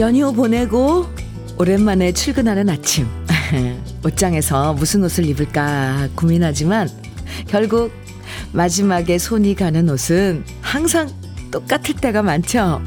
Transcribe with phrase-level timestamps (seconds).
[0.00, 1.04] 연휴 보내고
[1.58, 3.06] 오랜만에 출근하는 아침.
[4.02, 6.88] 옷장에서 무슨 옷을 입을까 고민하지만
[7.46, 7.92] 결국
[8.52, 11.10] 마지막에 손이 가는 옷은 항상
[11.50, 12.80] 똑같을 때가 많죠.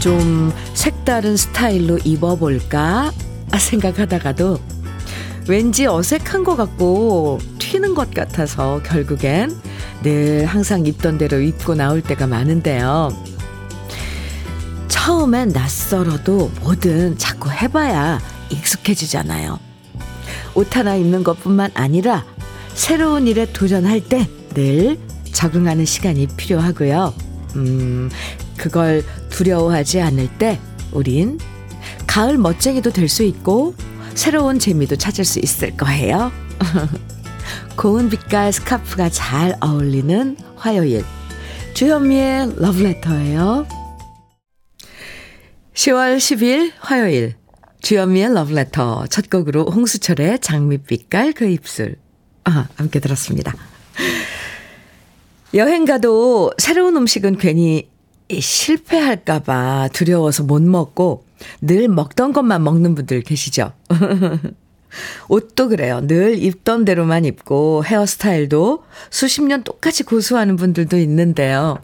[0.00, 3.12] 좀 색다른 스타일로 입어볼까
[3.56, 4.58] 생각하다가도
[5.48, 9.71] 왠지 어색한 것 같고 튀는 것 같아서 결국엔
[10.02, 13.10] 늘 항상 입던 대로 입고 나올 때가 많은데요.
[14.88, 18.20] 처음엔 낯설어도 뭐든 자꾸 해봐야
[18.50, 19.58] 익숙해지잖아요.
[20.54, 22.24] 옷 하나 입는 것뿐만 아니라
[22.74, 24.98] 새로운 일에 도전할 때 늘
[25.32, 27.14] 적응하는 시간이 필요하고요.
[27.56, 28.10] 음,
[28.58, 30.60] 그걸 두려워하지 않을 때
[30.92, 31.38] 우린
[32.06, 33.74] 가을 멋쟁이도 될 수 있고
[34.14, 36.30] 새로운 재미도 찾을 수 있을 거예요.
[37.76, 41.04] 고운 빛깔 스카프가 잘 어울리는 화요일.
[41.74, 43.66] 주현미의 러브레터예요.
[45.74, 47.34] 10월 10일 화요일.
[47.80, 51.96] 주현미의 러브레터 첫 곡으로 홍수철의 장밋빛깔 그 입술.
[52.44, 53.54] 아, 함께 들었습니다.
[55.54, 57.88] 여행 가도 새로운 음식은 괜히
[58.30, 61.24] 실패할까봐 두려워서 못 먹고
[61.60, 63.72] 늘 먹던 것만 먹는 분들 계시죠?
[65.28, 66.00] 옷도 그래요.
[66.06, 71.78] 늘 입던 대로만 입고 헤어스타일도 수십 년 똑같이 고수하는 분들도 있는데요.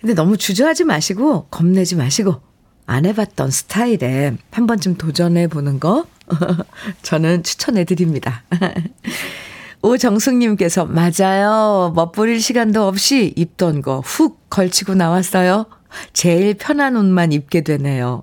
[0.00, 2.40] 근데 너무 주저하지 마시고 겁내지 마시고
[2.86, 6.06] 안 해봤던 스타일에 한 번쯤 도전해 보는 거
[7.02, 8.42] 저는 추천해 드립니다.
[9.82, 11.92] 오정숙님께서 맞아요.
[11.94, 15.66] 멋부릴 시간도 없이 입던 거 훅 걸치고 나왔어요.
[16.12, 18.22] 제일 편한 옷만 입게 되네요.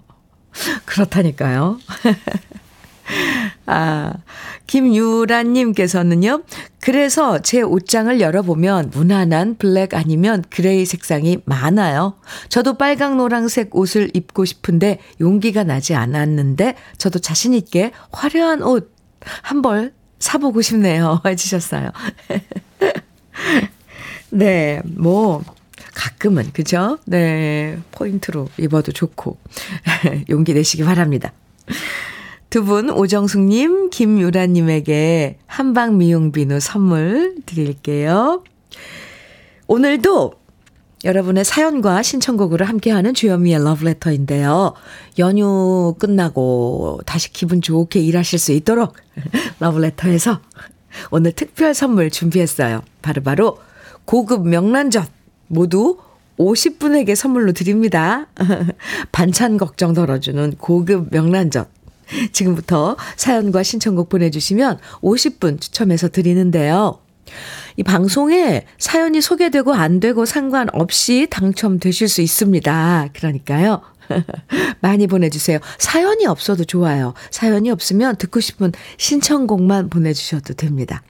[0.86, 1.80] 그렇다니까요.
[3.66, 4.14] 아,
[4.68, 6.44] 김유라님께서는요,
[6.80, 12.16] 그래서 제 옷장을 열어보면 무난한 블랙 아니면 그레이 색상이 많아요.
[12.50, 18.92] 저도 빨강, 노랑색 옷을 입고 싶은데 용기가 나지 않았는데, 저도 자신있게 화려한 옷
[19.44, 21.22] 한 벌 사보고 싶네요.
[21.26, 21.92] 해주셨어요.
[24.32, 25.44] 네, 뭐,
[25.94, 26.98] 가끔은, 그죠?
[27.06, 29.38] 네, 포인트로 입어도 좋고,
[30.30, 31.34] 용기 내시기 바랍니다.
[32.52, 38.44] 두 분, 오정숙님, 김유라님에게 한방 미용 비누 선물 드릴게요.
[39.68, 40.34] 오늘도
[41.06, 44.74] 여러분의 사연과 신청곡으로 함께하는 주현미의 러브레터인데요.
[45.18, 48.98] 연휴 끝나고 다시 기분 좋게 일하실 수 있도록
[49.62, 50.42] 러브레터에서
[51.10, 52.82] 오늘 특별 선물 준비했어요.
[53.02, 53.64] 바로바로 바로
[54.04, 55.10] 고급 명란젓
[55.48, 56.00] 모두
[56.38, 58.28] 50분에게 선물로 드립니다.
[59.14, 61.81] 반찬 걱정 덜어주는 고급 명란젓.
[62.32, 67.00] 지금부터 사연과 신청곡 보내주시면 50분 추첨해서 드리는데요.
[67.78, 73.10] 이 방송에 사연이 소개되고 안 되고 상관없이 당첨되실 수 있습니다.
[73.14, 73.82] 그러니까요.
[74.82, 75.60] 많이 보내주세요.
[75.78, 77.14] 사연이 없어도 좋아요.
[77.30, 81.02] 사연이 없으면 듣고 싶은 신청곡만 보내주셔도 됩니다.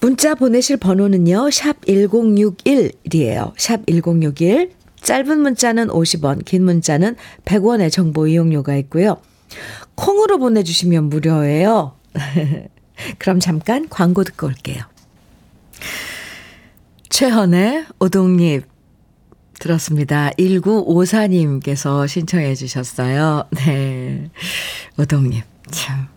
[0.00, 3.52] 문자 보내실 번호는요, 샵 1061이에요.
[3.56, 4.70] 샵 1061.
[5.00, 9.18] 짧은 문자는 50원, 긴 문자는 100원의 정보 이용료가 있고요.
[9.94, 11.96] 콩으로 보내주시면 무료예요.
[13.18, 14.82] 그럼 잠깐 광고 듣고 올게요.
[17.10, 18.64] 최헌의 오동잎
[19.58, 20.30] 들었습니다.
[20.38, 23.44] 1954님께서 신청해 주셨어요.
[23.52, 24.30] 네.
[24.98, 25.44] 오동잎.
[25.70, 26.08] 참.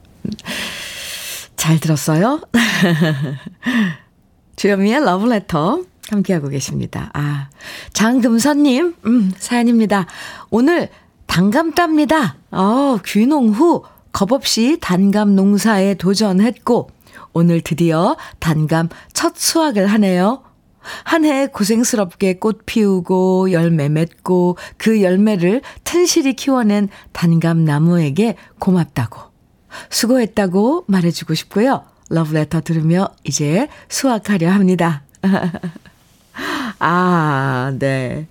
[1.56, 2.42] 잘 들었어요?
[4.56, 7.12] 주현미의 러브레터 함께하고 계십니다.
[7.14, 7.50] 아,
[7.94, 10.08] 장금선님, 음, 사연입니다.
[10.50, 10.90] 오늘
[11.28, 12.38] 단감 답니다.
[12.52, 16.90] 어, 귀농 후 겁없이 단감 농사에 도전했고,
[17.34, 20.42] 오늘 드디어 단감 첫 수확을 하네요.
[21.04, 29.20] 한 해 고생스럽게 꽃 피우고 열매 맺고 그 열매를 튼실히 키워낸 단감 나무에게 고맙다고
[29.90, 31.84] 수고했다고 말해주고 싶고요.
[32.10, 35.04] 러브레터 들으며 이제 수확하려 합니다.
[36.80, 38.28] 아, 네.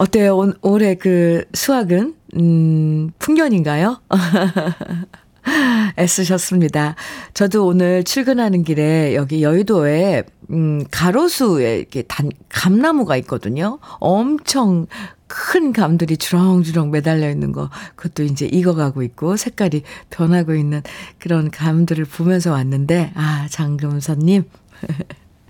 [0.00, 0.34] 어때요?
[0.34, 4.00] 올, 올해 그 수학은, 음, 풍년인가요?
[5.98, 6.94] 애쓰셨습니다.
[7.34, 13.78] 저도 오늘 출근하는 길에 여기 여의도에, 음, 가로수에 이렇게 단, 감나무가 있거든요.
[13.98, 14.86] 엄청
[15.26, 20.82] 큰 감들이 주렁주렁 매달려 있는 거, 그것도 이제 익어가고 있고, 색깔이 변하고 있는
[21.18, 24.44] 그런 감들을 보면서 왔는데, 아, 장금선님.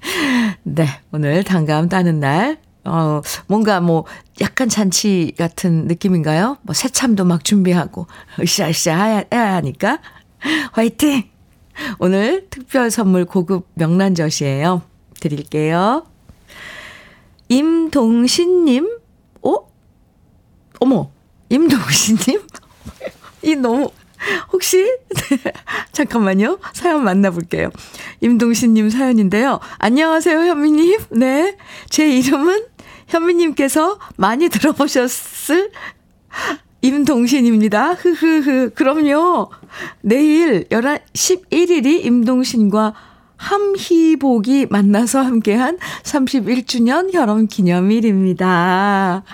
[0.64, 4.04] 네, 오늘 단감 따는 날, 어, 뭔가 뭐,
[4.40, 6.56] 약간 잔치 같은 느낌인가요?
[6.62, 8.06] 뭐, 새참도 막 준비하고,
[8.40, 10.00] 으쌰으쌰 해야, 하니까.
[10.72, 11.24] 화이팅!
[11.98, 14.82] 오늘 특별 선물 고급 명란젓이에요.
[15.20, 16.06] 드릴게요.
[17.48, 18.98] 임동신님,
[19.42, 19.54] 어?
[20.80, 21.10] 어머,
[21.50, 22.46] 임동신님?
[23.42, 23.90] 이 너무,
[24.52, 24.78] 혹시?
[24.82, 25.52] 네,
[25.92, 26.58] 잠깐만요.
[26.72, 27.70] 사연 만나볼게요.
[28.20, 29.60] 임동신님 사연인데요.
[29.78, 30.98] 안녕하세요, 현미님.
[31.10, 31.56] 네.
[31.88, 32.66] 제 이름은
[33.10, 35.72] 현미님께서 많이 들어보셨을
[36.82, 37.94] 임동신입니다.
[37.94, 38.70] 흐흐흐.
[38.74, 39.50] 그럼요.
[40.00, 42.94] 내일 11, 11일이 임동신과
[43.36, 49.24] 함희복이 만나서 함께한 31주년 결혼 기념일입니다.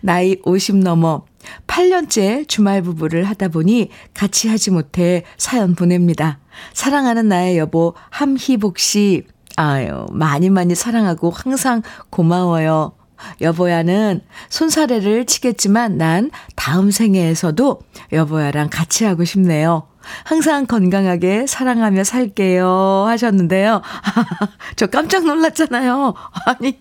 [0.00, 1.24] 나이 50 넘어
[1.66, 6.38] 8년째 주말 부부를 하다 보니 같이 하지 못해 사연 보냅니다.
[6.72, 9.24] 사랑하는 나의 여보 함희복 씨.
[9.56, 12.95] 아유, 많이 많이 사랑하고 항상 고마워요.
[13.40, 17.80] 여보야는 손사래를 치겠지만 난 다음 생애에서도
[18.12, 19.88] 여보야랑 같이 하고 싶네요.
[20.24, 23.04] 항상 건강하게 사랑하며 살게요.
[23.08, 23.82] 하셨는데요.
[24.76, 26.14] 저 깜짝 놀랐잖아요.
[26.46, 26.78] 아니,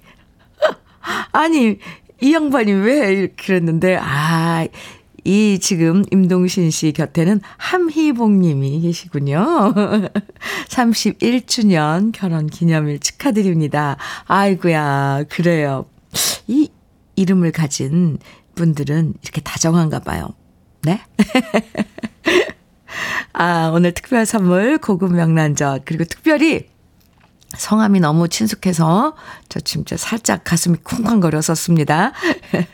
[1.31, 1.79] 아니,
[2.21, 4.67] 이 양반이 왜 그랬는데, 아,
[5.23, 9.73] 이 지금 임동신 씨 곁에는 함희복 님이 계시군요.
[10.69, 13.97] 31주년 결혼 기념일 축하드립니다.
[14.27, 15.85] 아이고야, 그래요.
[16.47, 16.69] 이
[17.15, 18.17] 이름을 가진
[18.55, 20.29] 분들은 이렇게 다정한가 봐요.
[20.83, 21.01] 네?
[23.33, 26.69] 아, 오늘 특별 선물 고급 명란젓 그리고 특별히
[27.57, 29.15] 성함이 너무 친숙해서
[29.49, 32.13] 저 진짜 살짝 가슴이 쿵쾅거렸었습니다.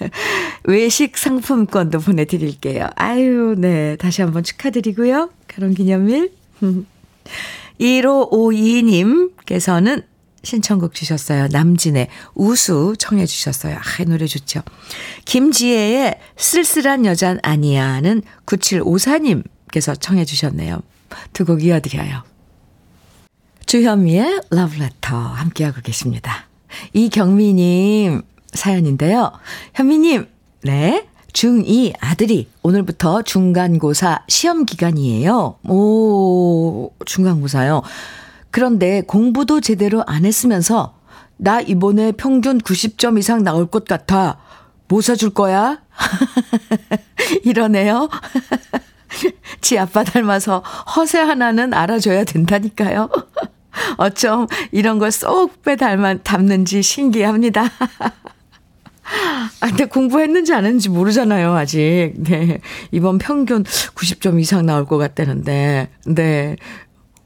[0.65, 2.89] 외식 상품권도 보내드릴게요.
[2.95, 3.95] 아유, 네.
[3.97, 5.29] 다시 한번 축하드리고요.
[5.47, 6.33] 결혼 기념일.
[7.79, 10.03] 1552님께서는
[10.43, 11.47] 신청곡 주셨어요.
[11.51, 13.75] 남진의 우수 청해 주셨어요.
[13.77, 14.61] 아, 이 노래 좋죠.
[15.25, 20.81] 김지혜의 쓸쓸한 여잔 아니야는 9754님께서 청해 주셨네요.
[21.33, 22.23] 두 곡 이어드려요.
[23.65, 26.47] 주현미의 러브레터 함께하고 계십니다.
[26.93, 28.21] 이경미님
[28.53, 29.31] 사연인데요.
[29.75, 30.27] 현미님,
[30.63, 31.07] 네.
[31.33, 35.55] 중2 아들이 오늘부터 중간고사 시험 기간이에요.
[35.69, 37.81] 오, 중간고사요.
[38.51, 40.97] 그런데 공부도 제대로 안 했으면서
[41.37, 44.37] 나 이번에 평균 90점 이상 나올 것 같아.
[44.87, 45.81] 뭐 사줄 거야?
[47.43, 48.09] 이러네요.
[49.61, 50.59] 지 아빠 닮아서
[50.95, 53.09] 허세 하나는 알아줘야 된다니까요.
[53.97, 57.63] 어쩜 이런 걸 쏙 빼 닮아, 담는지 신기합니다.
[59.61, 62.13] 아, 근데 공부했는지 안 했는지 모르잖아요, 아직.
[62.17, 62.59] 네.
[62.91, 66.55] 이번 평균 90점 이상 나올 것 같다는데, 네.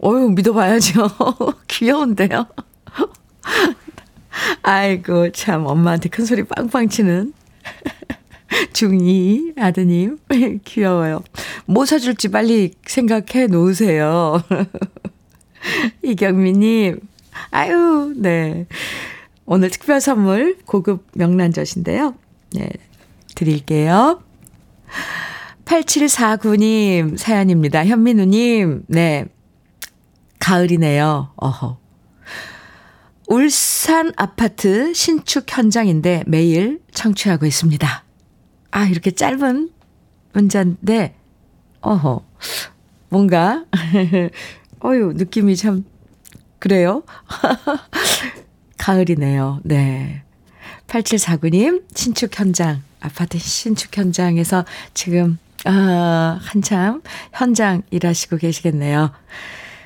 [0.03, 1.07] 어유 믿어봐야죠.
[1.67, 2.47] 귀여운데요.
[4.63, 7.33] 아이고, 참, 엄마한테 큰 소리 빵빵 치는
[8.73, 10.19] 중2 아드님.
[10.65, 11.23] 귀여워요.
[11.65, 14.43] 뭐 사줄지 빨리 생각해 놓으세요.
[16.03, 16.99] 이경미님,
[17.51, 18.67] 아유, 네.
[19.45, 22.15] 오늘 특별 선물 고급 명란젓인데요.
[22.53, 22.69] 네,
[23.35, 24.21] 드릴게요.
[25.65, 27.85] 8749님 사연입니다.
[27.85, 29.25] 현민우님, 네.
[30.39, 31.31] 가을이네요.
[31.35, 31.77] 어허.
[33.27, 38.03] 울산 아파트 신축 현장인데 매일 청취하고 있습니다.
[38.71, 39.69] 아, 이렇게 짧은
[40.33, 41.15] 문자인데,
[41.81, 42.25] 어허.
[43.09, 43.65] 뭔가,
[44.83, 45.85] 어유 느낌이 참,
[46.59, 47.03] 그래요?
[48.77, 49.61] 가을이네요.
[49.63, 50.23] 네.
[50.87, 57.01] 8749님, 신축 현장, 아파트 신축 현장에서 지금, 아, 한참
[57.33, 59.11] 현장 일하시고 계시겠네요.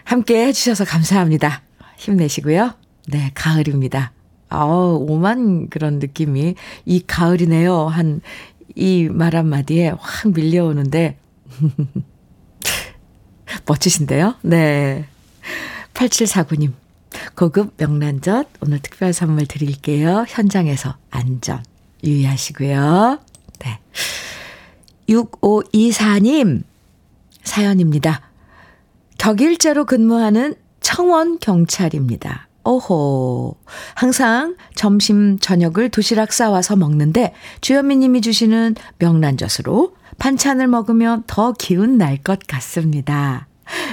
[0.10, 1.62] 함께 해주셔서 감사합니다.
[1.98, 2.74] 힘내시고요.
[3.10, 4.12] 네, 가을입니다.
[4.50, 7.86] 아우, 오만 그런 느낌이, 이 가을이네요.
[7.86, 8.22] 한,
[8.76, 11.16] 이 말 한마디에 확 밀려오는데,
[13.68, 14.34] 멋지신데요?
[14.42, 15.06] 네.
[15.94, 16.74] 8749님,
[17.36, 20.26] 고급 명란젓 오늘 특별 선물 드릴게요.
[20.28, 21.64] 현장에서 안전
[22.04, 23.20] 유의하시고요.
[23.60, 23.80] 네.
[25.08, 26.64] 6524님
[27.44, 28.29] 사연입니다.
[29.20, 32.48] 격일제로 근무하는 청원 경찰입니다.
[32.64, 33.56] 오호.
[33.94, 42.18] 항상 점심, 저녁을 도시락 싸와서 먹는데 주현미 님이 주시는 명란젓으로 반찬을 먹으면 더 기운 날
[42.18, 43.48] 것 같습니다.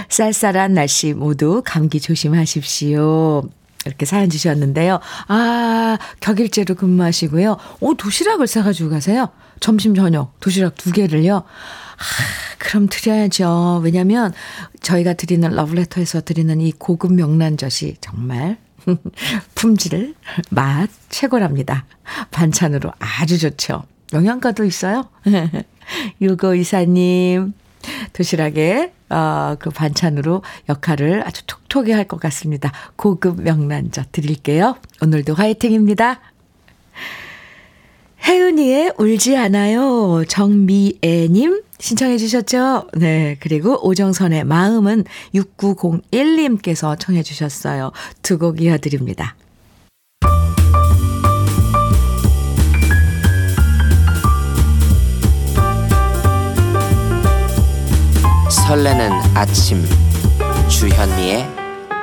[0.08, 3.42] 쌀쌀한 날씨 모두 감기 조심하십시오.
[3.84, 5.00] 이렇게 사연 주셨는데요.
[5.28, 7.56] 아, 격일제로 근무하시고요.
[7.80, 9.28] 오, 도시락을 싸가지고 가세요.
[9.60, 11.42] 점심, 저녁, 도시락 두 개를요.
[11.96, 13.80] 아, 그럼 드려야죠.
[13.82, 14.32] 왜냐면
[14.80, 18.58] 저희가 드리는 러브레터에서 드리는 이 고급 명란젓이 정말
[19.54, 20.14] 품질,
[20.50, 21.86] 맛 최고랍니다.
[22.30, 23.84] 반찬으로 아주 좋죠.
[24.12, 25.08] 영양가도 있어요.
[26.20, 27.52] 유고 이사님,
[28.12, 32.72] 도시락에 아, 그 반찬으로 역할을 아주 톡톡히 할 것 같습니다.
[32.96, 34.76] 고급 명란젓 드릴게요.
[35.02, 36.20] 오늘도 화이팅입니다.
[38.26, 40.24] 혜은이의 울지 않아요.
[40.28, 42.88] 정미애님 신청해 주셨죠?
[42.94, 43.36] 네.
[43.40, 45.04] 그리고 오정선의 마음은
[45.34, 47.92] 6901님께서 청해 주셨어요.
[48.22, 49.36] 두 곡 이어드립니다.
[58.50, 59.84] 설레는 아침
[60.68, 61.46] 주현미의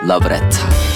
[0.07, 0.92] 러브레터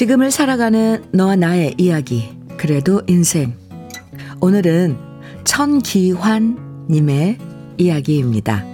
[0.00, 3.52] 지금을 살아가는 너와 나의 이야기 그래도 인생
[4.40, 4.96] 오늘은
[5.44, 7.36] 천기환님의
[7.76, 8.64] 이야기입니다.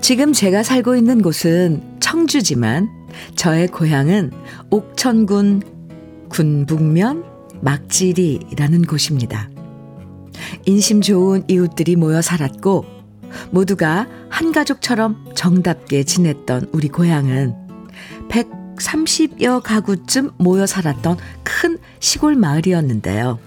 [0.00, 2.88] 지금 제가 살고 있는 곳은 청주지만
[3.34, 4.30] 저의 고향은
[4.70, 7.24] 옥천군 군북면
[7.60, 9.50] 막지리라는 곳입니다.
[10.64, 12.97] 인심 좋은 이웃들이 모여 살았고
[13.50, 17.54] 모두가 한 가족처럼 정답게 지냈던 우리 고향은
[18.28, 23.38] 130여 가구쯤 모여 살았던 큰 시골 마을이었는데요.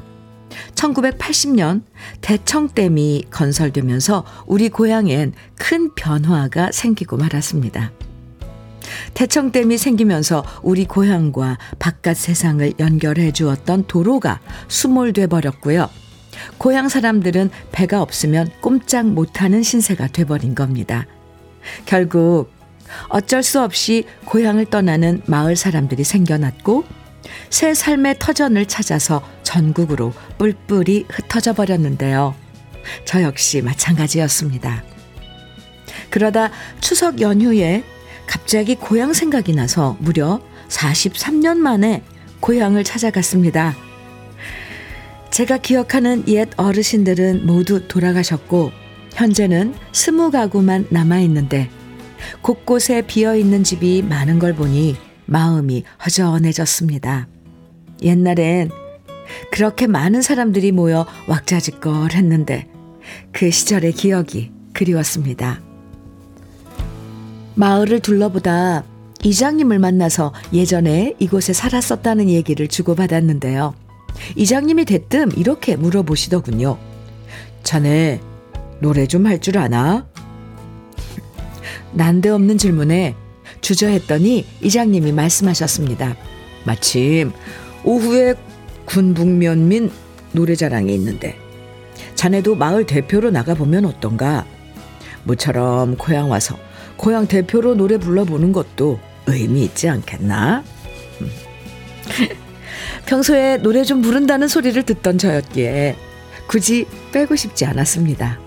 [0.76, 1.84] 1980년
[2.22, 7.92] 대청댐이 건설되면서 우리 고향엔 큰 변화가 생기고 말았습니다.
[9.14, 15.90] 대청댐이 생기면서 우리 고향과 바깥 세상을 연결해 주었던 도로가 수몰돼 버렸고요.
[16.58, 21.06] 고향 사람들은 배가 없으면 꼼짝 못하는 신세가 돼버린 겁니다.
[21.86, 22.52] 결국
[23.10, 26.84] 어쩔 수 없이 고향을 떠나는 마을 사람들이 생겨났고
[27.50, 32.36] 새 삶의 터전을 찾아서 전국으로 뿔뿔이 흩어져 버렸는데요.
[33.06, 34.84] 저 역시 마찬가지였습니다.
[36.10, 37.84] 그러다 추석 연휴에
[38.26, 42.04] 갑자기 고향 생각이 나서 무려 43년 만에
[42.40, 43.76] 고향을 찾아갔습니다.
[45.32, 48.72] 제가 기억하는 옛 어르신들은 모두 돌아가셨고,
[49.14, 51.70] 현재는 스무 가구만 남아 있는데,
[52.42, 54.96] 곳곳에 비어 있는 집이 많은 걸 보니
[55.26, 57.28] 마음이 허전해졌습니다.
[58.02, 58.70] 옛날엔
[59.52, 62.68] 그렇게 많은 사람들이 모여 왁자지껄 했는데
[63.32, 65.62] 그 시절의 기억이 그리웠습니다.
[67.56, 68.84] 마을을 둘러보다
[69.24, 73.76] 이장님을 만나서 예전에 이곳에 살았었다는 얘기를 주고받았는데요.
[74.36, 76.78] 이장님이 대뜸 이렇게 물어보시더군요.
[77.64, 78.20] 자네
[78.80, 80.08] 노래 좀 할 줄 아나?
[81.94, 83.16] 난데없는 질문에
[83.62, 86.16] 주저했더니 이장님이 말씀하셨습니다.
[86.66, 87.32] 마침
[87.84, 88.36] 오후에
[88.86, 89.92] 군북면민
[90.32, 91.38] 노래자랑이 있는데
[92.16, 94.46] 자네도 마을 대표로 나가보면 어떤가?
[95.24, 96.58] 모처럼 고향 와서
[96.98, 100.64] 고향 대표로 노래 불러보는 것도 의미 있지 않겠나?
[103.02, 103.06] 음.
[103.06, 105.96] 평소에 노래 좀 부른다는 소리를 듣던 저였기에
[106.48, 108.40] 굳이 빼고 싶지 않았습니다.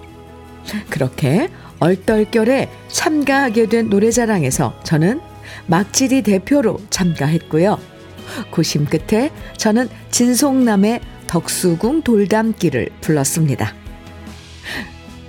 [0.91, 5.21] 그렇게 얼떨결에 참가하게 된 노래자랑에서 저는
[5.67, 7.79] 막지리 대표로 참가했고요.
[8.51, 13.75] 고심 끝에 저는 진송남의 덕수궁 돌담기를 불렀습니다.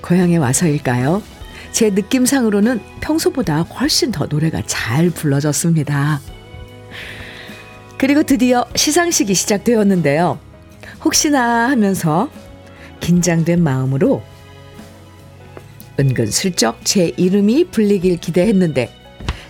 [0.01, 1.21] 고향에 와서일까요?
[1.71, 6.21] 제 느낌상으로는 평소보다 훨씬 더 노래가 잘 불러졌습니다.
[8.05, 10.37] 그리고 드디어 시상식이 시작되었는데요.
[11.03, 12.29] 혹시나 하면서
[12.99, 14.21] 긴장된 마음으로
[15.99, 18.91] 은근슬쩍 제 이름이 불리길 기대했는데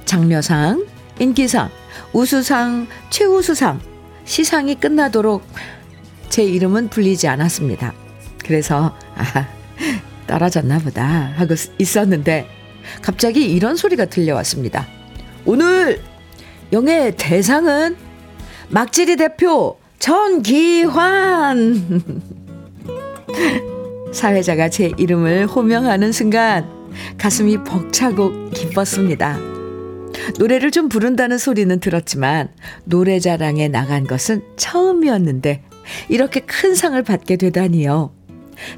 [0.05, 0.85] 장려상,
[1.19, 1.69] 인기상,
[2.13, 3.81] 우수상, 최우수상
[4.23, 5.45] 시상이 끝나도록
[6.29, 7.93] 제 이름은 불리지 않았습니다.
[8.37, 9.49] 그래서 아
[10.27, 12.47] 떨어졌나 보다 하고 있었는데
[13.01, 14.87] 갑자기 이런 소리가 들려왔습니다.
[15.43, 16.01] 오늘
[16.71, 17.97] 영예 대상은
[18.69, 21.83] 막지리 대표 전기환
[24.13, 26.69] 사회자가 제 이름을 호명하는 순간
[27.17, 29.37] 가슴이 벅차고 기뻤습니다.
[30.39, 32.49] 노래를 좀 부른다는 소리는 들었지만
[32.85, 35.63] 노래자랑에 나간 것은 처음이었는데
[36.09, 38.13] 이렇게 큰 상을 받게 되다니요.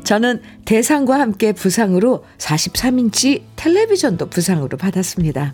[0.03, 5.53] 저는 대상과 함께 부상으로 43인치 텔레비전도 부상으로 받았습니다.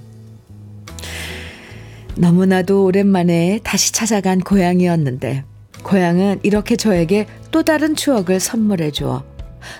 [2.15, 5.43] 너무나도 오랜만에 다시 찾아간 고향이었는데
[5.83, 9.23] 고향은 이렇게 저에게 또 다른 추억을 선물해 주어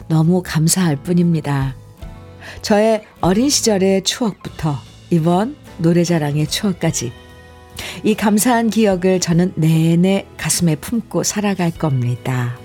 [0.07, 1.75] 너무 감사할 뿐입니다.
[2.61, 4.75] 저의 어린 시절의 추억부터
[5.09, 7.11] 이번 노래자랑의 추억까지
[8.03, 12.57] 이 감사한 기억을 저는 내내 가슴에 품고 살아갈 겁니다.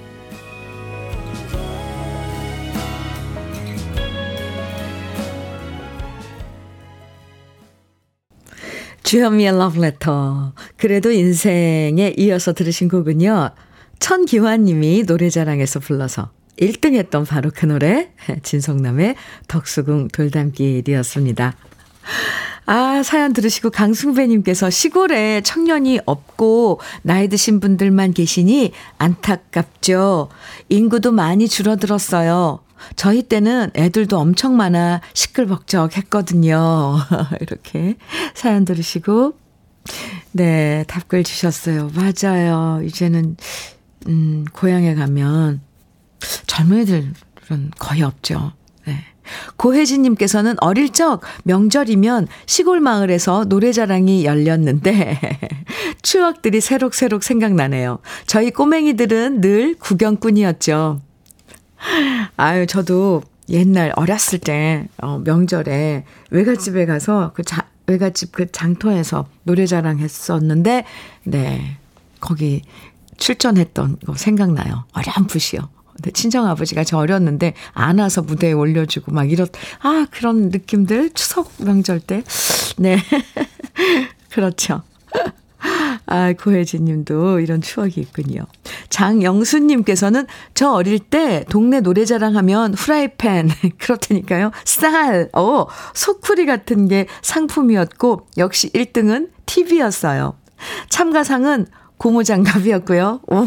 [9.09, 10.53] 주현미의 러브레터.
[10.77, 13.53] 그래도 인생에 이어서 들으신 곡은요.
[14.01, 18.11] 천기환 님이 노래자랑에서 불러서 1등 했던 바로 그 노래,
[18.43, 19.15] 진성남의
[19.49, 21.57] 덕수궁 돌담길이었습니다.
[22.67, 30.29] 아, 사연 들으시고 강승배님께서 시골에 청년이 없고 나이 드신 분들만 계시니 안타깝죠.
[30.69, 32.61] 인구도 많이 줄어들었어요.
[32.97, 36.97] 저희 때는 애들도 엄청 많아 시끌벅적 했거든요.
[37.41, 37.97] 이렇게
[38.35, 39.35] 사연 들으시고,
[40.33, 41.91] 네, 답글 주셨어요.
[41.95, 42.81] 맞아요.
[42.85, 43.37] 이제는,
[44.09, 45.61] 음, 고향에 가면
[46.47, 47.15] 젊은이들은
[47.79, 48.53] 거의 없죠.
[48.87, 49.05] 네.
[49.57, 55.21] 고혜진님께서는 어릴 적 명절이면 시골 마을에서 노래자랑이 열렸는데
[56.03, 57.99] 추억들이 새록새록 생각나네요.
[58.27, 61.01] 저희 꼬맹이들은 늘 구경꾼이었죠.
[62.37, 69.67] 아유, 저도 옛날 어렸을 때, 어, 명절에 외갓집에 가서 그 자, 외갓집 그 장터에서 노래
[69.67, 70.85] 자랑 했었는데,
[71.25, 71.79] 네.
[72.21, 72.63] 거기
[73.17, 74.85] 출전했던 거 생각나요.
[74.93, 75.69] 어렴풋이요.
[75.95, 79.47] 근데 친정아버지가 저 어렸는데 안아서 무대에 올려주고 막 이렇,
[79.81, 82.23] 아, 그런 느낌들 추석 명절 때.
[82.77, 82.99] 네.
[84.31, 84.83] 그렇죠.
[86.07, 88.47] 아, 고혜진 님도 이런 추억이 있군요.
[88.89, 94.51] 장영수 님께서는 저 어릴 때 동네 노래자랑 하면 후라이팬, 그렇다니까요.
[94.65, 100.35] 쌀, 어, 소쿠리 같은 게 상품이었고, 역시 1등은 TV였어요.
[100.89, 101.67] 참가상은
[101.99, 103.21] 고무장갑이었고요.
[103.29, 103.45] 오.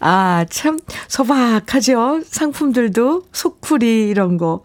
[0.00, 0.78] 아, 참
[1.08, 2.22] 소박하죠?
[2.24, 4.62] 상품들도 소쿠리 이런 거.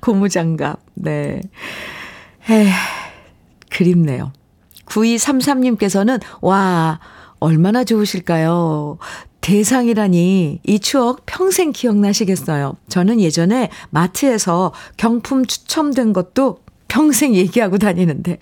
[0.00, 0.80] 고무장갑.
[0.94, 1.40] 네.
[2.48, 2.70] 에
[3.76, 4.32] 그립네요.
[4.86, 6.98] 9233님께서는, 와,
[7.40, 8.98] 얼마나 좋으실까요?
[9.42, 12.76] 대상이라니 이 추억 평생 기억나시겠어요.
[12.88, 18.38] 저는 예전에 마트에서 경품 추첨된 것도 평생 얘기하고 다니는데.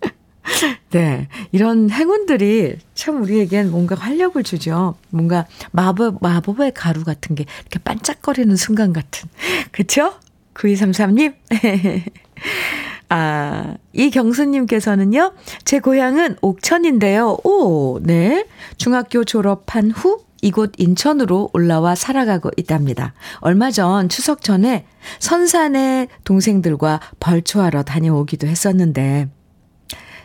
[0.90, 1.28] 네.
[1.52, 4.96] 이런 행운들이 참 우리에겐 뭔가 활력을 주죠.
[5.10, 9.28] 뭔가 마법, 마법의 가루 같은 게 이렇게 반짝거리는 순간 같은.
[9.70, 10.14] 그쵸?
[10.54, 11.34] 9233님?
[13.08, 15.32] 아, 이경수님께서는요,
[15.64, 17.38] 제 고향은 옥천인데요.
[17.44, 18.46] 오, 네.
[18.76, 23.14] 중학교 졸업한 후 이곳 인천으로 올라와 살아가고 있답니다.
[23.38, 24.86] 얼마 전 추석 전에
[25.18, 29.28] 선산의 동생들과 벌초하러 다녀오기도 했었는데,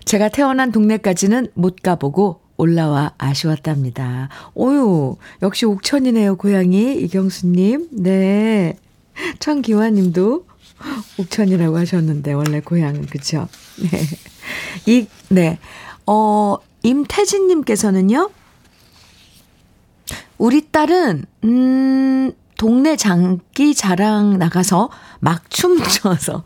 [0.05, 4.29] 제가 태어난 동네까지는 못 가보고 올라와 아쉬웠답니다.
[4.55, 6.95] 오유, 역시 옥천이네요, 고향이.
[6.95, 7.89] 이경수님.
[7.91, 8.75] 네.
[9.39, 10.45] 천기화님도
[11.19, 13.47] 옥천이라고 하셨는데, 원래 고향은, 그쵸?
[13.91, 14.01] 네.
[14.85, 15.59] 이, 네.
[16.05, 18.29] 어, 임태진 님께서는요,
[20.37, 24.89] 우리 딸은, 음, 동네 장기 자랑 나가서
[25.21, 26.43] 막 춤 춰서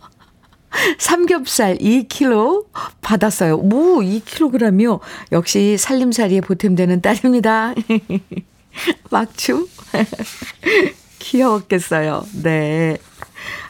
[0.98, 2.65] 삼겹살 2kg
[3.02, 3.56] 받았어요.
[3.58, 5.00] 오, 2kg이요.
[5.32, 7.74] 역시 살림살이에 보탬되는 딸입니다.
[9.12, 9.67] 막춤?
[11.19, 12.26] 귀여웠겠어요.
[12.43, 12.98] 네.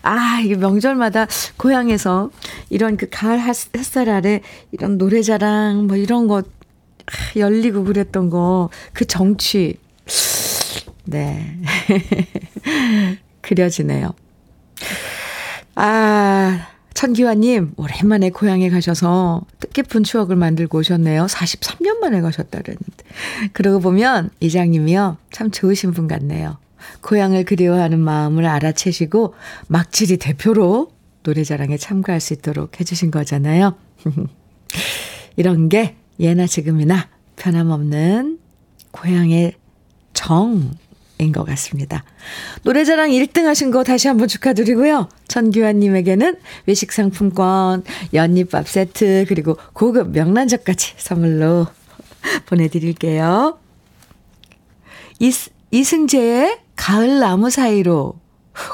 [0.02, 2.30] 아, 이게 명절마다 고향에서
[2.70, 6.44] 이런 그 가을 햇살 아래 이런 노래 자랑 뭐 이런 거
[7.36, 9.78] 열리고 그랬던 거, 그 정취.
[11.06, 11.58] 네.
[13.42, 14.14] 그려지네요.
[15.76, 21.26] 아, 천기화님, 오랜만에 고향에 가셔서 뜻깊은 추억을 만들고 오셨네요.
[21.26, 23.04] 43년 만에 가셨다 그랬는데.
[23.52, 25.18] 그러고 보면 이장님이요.
[25.32, 26.58] 참 좋으신 분 같네요.
[27.02, 29.34] 고향을 그리워하는 마음을 알아채시고
[29.68, 30.92] 막지리 대표로
[31.24, 33.76] 노래자랑에 참가할 수 있도록 해주신 거잖아요.
[35.36, 38.40] 이런 게 예나 지금이나 변함없는
[38.92, 39.54] 고향의
[40.14, 40.72] 정,
[41.20, 42.04] 인 것 같습니다.
[42.64, 45.10] 노래자랑 1등 하신 거 다시 한번 축하드리고요.
[45.28, 51.68] 천규환님에게는 외식 상품권, 연잎밥 세트, 그리고 고급 명란젓까지 선물로
[52.48, 53.58] 보내드릴게요.
[55.20, 58.14] 이스, 이승재의 가을 나무 사이로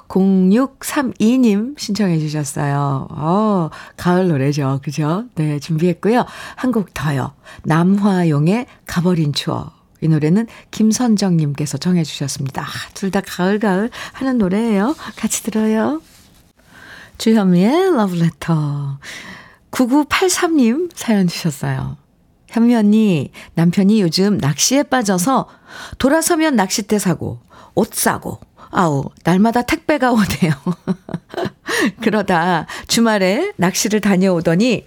[0.10, 3.08] 0632님 신청해 주셨어요.
[3.10, 4.82] 어, 가을 노래죠.
[4.84, 5.24] 그죠?
[5.36, 6.26] 네, 준비했고요.
[6.58, 7.32] 한 곡 더요.
[7.64, 9.72] 남화용의 가버린 추억.
[10.02, 12.64] 이 노래는 김선정님께서 정해 주셨습니다.
[12.64, 14.94] 아, 둘 다 가을가을 하는 노래예요.
[15.16, 16.02] 같이 들어요.
[17.18, 19.00] 주현미의 러브레터.
[19.72, 21.96] 9983님 사연 주셨어요.
[22.50, 25.48] 현미 언니, 남편이 요즘 낚시에 빠져서
[25.98, 27.40] 돌아서면 낚싯대 사고,
[27.76, 28.40] 옷 사고,
[28.72, 30.54] 아우, 날마다 택배가 오네요.
[32.02, 34.86] 그러다 주말에 낚시를 다녀오더니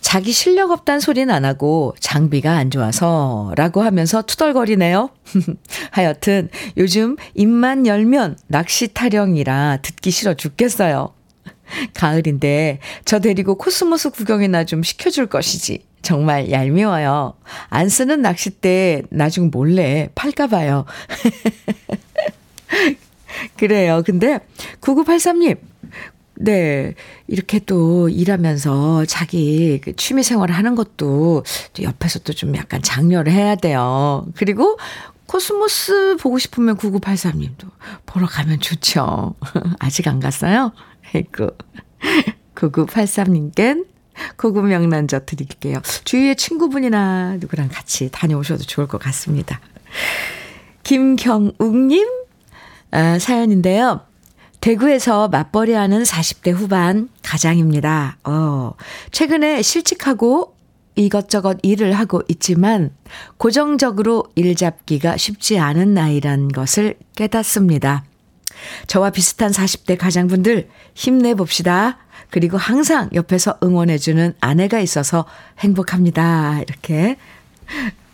[0.00, 5.10] 자기 실력 없단 소리는 안 하고 장비가 안 좋아서 라고 하면서 투덜거리네요.
[5.90, 11.12] 하여튼 요즘 입만 열면 낚시 타령이라 듣기 싫어 죽겠어요.
[11.94, 15.84] 가을인데 저 데리고 코스모스 구경이나 좀 시켜줄 것이지.
[16.02, 17.34] 정말 얄미워요.
[17.68, 20.86] 안 쓰는 낚싯대 나중 몰래 팔까봐요.
[23.56, 24.02] 그래요.
[24.04, 24.38] 근데
[24.80, 25.58] 9983님,
[26.36, 26.94] 네.
[27.26, 33.32] 이렇게 또 일하면서 자기 그 취미 생활을 하는 것도 또 옆에서 또 좀 약간 장려를
[33.32, 34.26] 해야 돼요.
[34.34, 34.78] 그리고
[35.26, 37.70] 코스모스 보고 싶으면 9983님도
[38.06, 39.34] 보러 가면 좋죠.
[39.78, 40.72] 아직 안 갔어요?
[41.14, 41.48] 아이고.
[42.54, 43.86] 9983님께
[44.36, 45.80] 고급 명란젓 드릴게요.
[46.04, 49.60] 주위에 친구분이나 누구랑 같이 다녀오셔도 좋을 것 같습니다.
[50.82, 52.06] 김경욱님,
[52.90, 54.00] 아, 사연인데요.
[54.60, 58.18] 대구에서 맞벌이 하는 40대 후반 가장입니다.
[58.24, 58.74] 어,
[59.10, 60.54] 최근에 실직하고
[60.96, 62.90] 이것저것 일을 하고 있지만
[63.38, 68.04] 고정적으로 일 잡기가 쉽지 않은 나이란 것을 깨닫습니다.
[68.86, 71.98] 저와 비슷한 40대 가장분들 힘내봅시다.
[72.30, 75.26] 그리고 항상 옆에서 응원해주는 아내가 있어서
[75.58, 76.60] 행복합니다.
[76.60, 77.16] 이렇게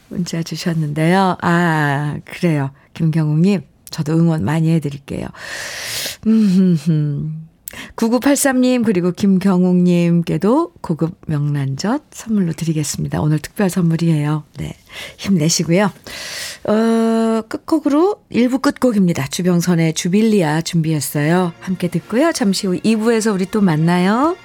[0.08, 1.36] 문자 주셨는데요.
[1.42, 2.70] 아, 그래요.
[2.94, 5.26] 김경욱님, 저도 응원 많이 해드릴게요.
[6.26, 7.48] 음,
[7.96, 13.20] 9983님, 그리고 김경욱님께도 고급 명란젓 선물로 드리겠습니다.
[13.20, 14.44] 오늘 특별 선물이에요.
[14.58, 14.74] 네.
[15.18, 15.90] 힘내시고요.
[16.64, 19.26] 어, 끝곡으로 1부 끝곡입니다.
[19.28, 21.52] 주병선의 주빌리아 준비했어요.
[21.60, 22.32] 함께 듣고요.
[22.32, 24.36] 잠시 후 2부에서 우리 또 만나요.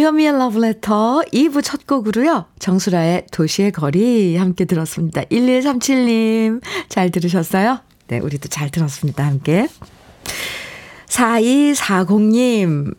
[0.00, 2.46] 주현미의 Letter 2부 첫 곡으로요.
[2.58, 5.20] 정수라의 도시의 거리 함께 들었습니다.
[5.24, 7.80] 1137님 잘 들으셨어요?
[8.08, 9.26] 네, 우리도 잘 들었습니다.
[9.26, 9.68] 함께.
[11.06, 12.94] 4240님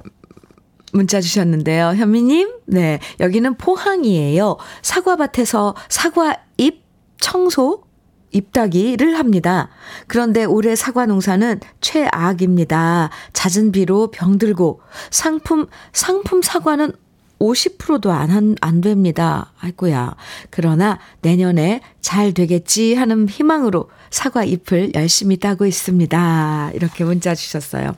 [0.94, 1.96] 문자 주셨는데요.
[1.96, 3.00] 현미님, 네.
[3.20, 4.58] 여기는 포항이에요.
[4.84, 6.84] 사과밭에서 사과 잎
[7.20, 7.84] 청소,
[8.32, 9.70] 잎따기를 합니다.
[10.08, 13.10] 그런데 올해 사과 농사는 최악입니다.
[13.34, 16.94] 잦은 비로 병들고 상품, 상품 사과는
[17.40, 19.52] 50%도 안, 안 됩니다.
[19.60, 20.16] 아이고야.
[20.52, 26.72] 그러나 내년에 잘 되겠지 하는 희망으로 사과 잎을 열심히 따고 있습니다.
[26.76, 27.96] 이렇게 문자 주셨어요.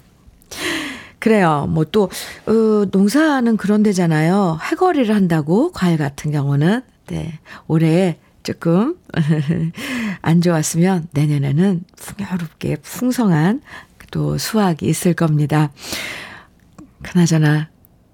[1.19, 1.67] 그래요.
[1.69, 2.09] 뭐 또,
[2.47, 4.59] 어, 농사는 그런 데잖아요.
[4.71, 6.81] 해거리를 한다고, 과일 같은 경우는.
[7.07, 7.39] 네.
[7.67, 8.97] 올해 조금
[10.21, 13.61] 안 좋았으면 내년에는 풍요롭게 풍성한
[14.11, 15.71] 또 수확이 있을 겁니다.
[17.01, 17.69] 그나저나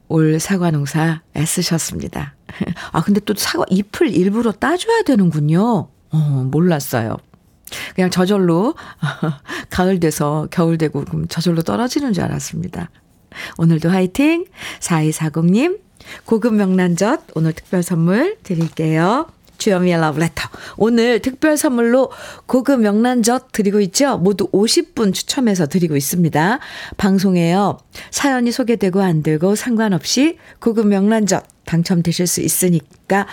[0.08, 2.36] 올 사과 농사 애쓰셨습니다.
[2.92, 5.90] 아, 근데 또 사과 잎을 일부러 따줘야 되는군요.
[6.12, 6.18] 어,
[6.52, 7.18] 몰랐어요.
[7.96, 8.76] 그냥 저절로
[9.70, 12.90] 가을 돼서 겨울 되고 그럼 저절로 떨어지는 줄 알았습니다.
[13.58, 14.46] 오늘도 화이팅!
[14.80, 15.80] 4240님,
[16.26, 19.28] 고급 명란젓 오늘 특별 선물 드릴게요.
[19.60, 20.50] 주여미의 러브레터.
[20.78, 22.12] 오늘 특별 선물로
[22.48, 24.18] 고급 명란젓 드리고 있죠?
[24.18, 26.60] 모두 50분 추첨해서 드리고 있습니다.
[26.98, 27.78] 방송에요.
[28.10, 33.28] 사연이 소개되고 안 되고 상관없이 고급 명란젓 당첨되실 수 있으니까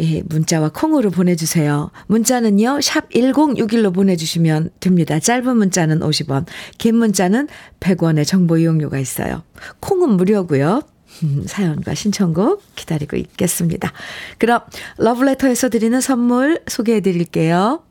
[0.00, 1.90] 예, 문자와 콩으로 보내주세요.
[2.06, 2.80] 문자는요.
[2.80, 5.18] 샵 1061로 보내주시면 됩니다.
[5.18, 6.46] 짧은 문자는 50원,
[6.78, 7.48] 긴 문자는
[7.80, 9.42] 100원의 정보 이용료가 있어요.
[9.80, 10.80] 콩은 무료고요.
[11.22, 13.92] 음, 사연과 신청곡 기다리고 있겠습니다.
[14.38, 14.60] 그럼
[14.98, 17.82] 러브레터에서 드리는 선물 소개해 드릴게요.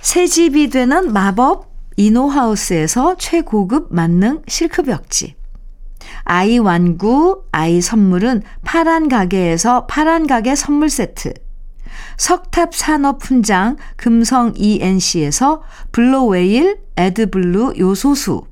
[0.00, 5.36] 새 집이 되는 마법 이노하우스에서 최고급 만능 실크벽지.
[6.24, 11.32] 아이 완구, 아이 선물은 파란 가게에서 파란 가게 선물 세트.
[12.18, 18.51] 석탑 산업 훈장 금성 ENC에서 블로웨일 에드블루 요소수.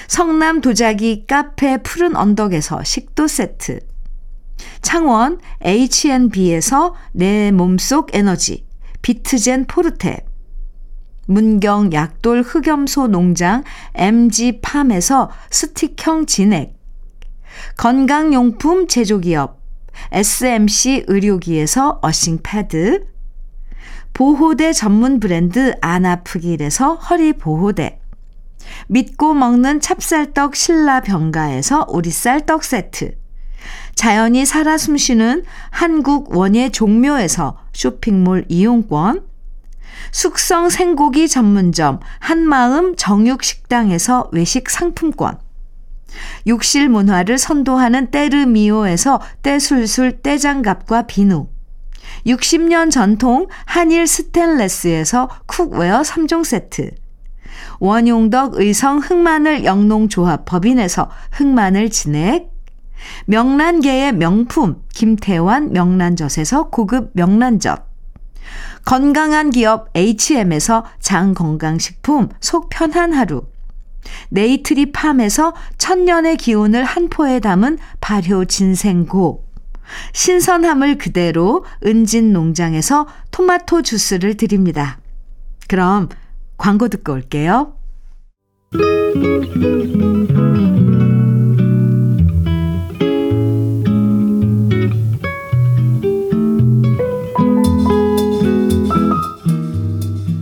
[0.11, 3.79] 성남 도자기 카페 푸른 언덕에서 식도 세트,
[4.81, 8.67] 창원 H&B에서 내 몸속 에너지,
[9.01, 10.25] 비트젠 포르테,
[11.27, 13.63] 문경 약돌 흑염소 농장
[13.95, 16.77] MG팜에서 스틱형 진액,
[17.77, 19.61] 건강용품 제조기업
[20.11, 23.05] SMC 의료기에서 어싱 패드,
[24.11, 28.00] 보호대 전문 브랜드 안아프길에서 허리 보호대,
[28.87, 33.15] 믿고 먹는 찹쌀떡 신라 병과에서 우리쌀 떡 세트,
[33.95, 39.23] 자연이 살아 숨쉬는 한국 원예 종묘에서 쇼핑몰 이용권,
[40.11, 45.37] 숙성 생고기 전문점 한마음 정육식당에서 외식 상품권,
[46.47, 51.47] 욕실 문화를 선도하는 때르미오에서 때술술 때장갑과 비누,
[52.25, 56.91] 60년 전통 한일 스텐레스에서 cookware 3종 세트,
[57.79, 62.51] 원용덕 의성 흑마늘 영농조합 법인에서 흑마늘 진액,
[63.25, 67.85] 명란계의 명품 김태환 명란젓에서 고급 명란젓,
[68.85, 73.43] 건강한 기업 HM에서 장건강식품 속 편한 하루,
[74.29, 79.45] 네이트리 팜에서 천년의 기운을 한 포에 담은 발효 진생고,
[80.13, 84.99] 신선함을 그대로 은진 농장에서 토마토 주스를 드립니다.
[85.67, 86.09] 그럼
[86.61, 87.73] 광고 듣고 올게요.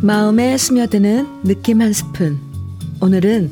[0.01, 2.37] 마음에 스며드는 느낌 한 스푼.
[2.99, 3.49] 오늘은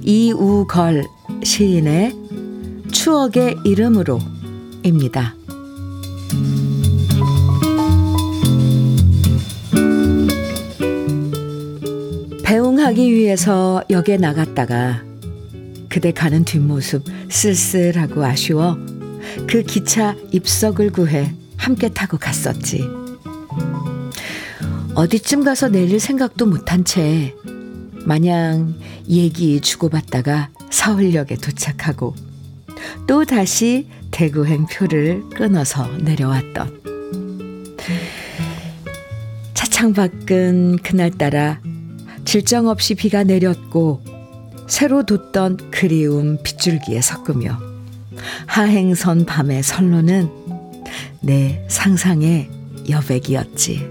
[0.00, 1.04] 이우걸
[1.44, 2.16] 시인의
[2.90, 4.20] 추억의 이름으로
[4.84, 5.34] 입니다.
[12.80, 15.02] 배웅하기 위해서 역에 나갔다가
[15.90, 18.78] 그대 가는 뒷모습 쓸쓸하고 아쉬워
[19.46, 22.88] 그 기차 입석을 구해 함께 타고 갔었지.
[24.94, 27.34] 어디쯤 가서 내릴 생각도 못한 채
[28.06, 28.74] 마냥
[29.08, 32.14] 얘기 주고받다가 서울역에 도착하고
[33.06, 36.80] 또 다시 대구행 표를 끊어서 내려왔던
[39.52, 41.60] 차창 밖은 그날따라
[42.30, 44.04] 질정 없이 비가 내렸고
[44.68, 47.58] 새로 돋던 그리움 빗줄기에 섞으며
[48.46, 50.30] 하행선 밤의 선로는
[51.22, 52.48] 내 상상의
[52.88, 53.88] 여백이었지.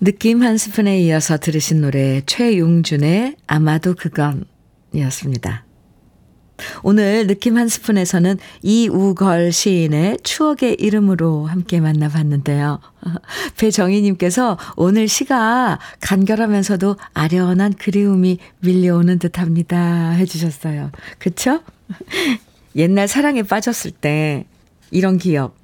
[0.00, 4.46] 느낌 한 스푼에 이어서 들으신 노래 최용준의 아마도 그건
[4.94, 5.65] 이었습니다.
[6.82, 12.80] 오늘 느낌 한 스푼에서는 이우걸 시인의 추억의 이름으로 함께 만나봤는데요.
[13.58, 20.10] 배정희님께서 오늘 시가 간결하면서도 아련한 그리움이 밀려오는 듯 합니다.
[20.10, 20.90] 해주셨어요.
[21.18, 21.60] 그쵸?
[22.76, 24.44] 옛날 사랑에 빠졌을 때
[24.90, 25.56] 이런 기억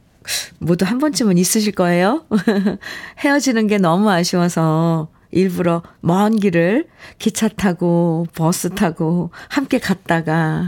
[0.59, 2.25] 모두 한 번쯤은 있으실 거예요.
[3.19, 10.65] 헤어지는 게 너무 아쉬워서 일부러 먼 길을 기차 타고 버스 타고 함께 갔다가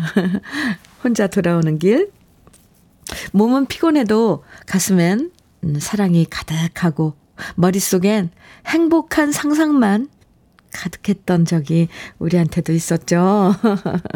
[1.05, 2.11] 혼자 돌아오는 길.
[3.33, 5.31] 몸은 피곤해도 가슴엔
[5.79, 7.15] 사랑이 가득하고
[7.57, 8.31] 머릿속엔
[8.67, 10.09] 행복한 상상만
[10.73, 13.55] 가득했던 적이 우리한테도 있었죠.